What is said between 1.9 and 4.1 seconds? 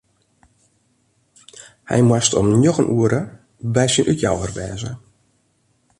moast om njoggen oere by syn